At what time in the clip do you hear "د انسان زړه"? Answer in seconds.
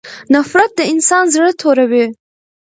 0.77-1.49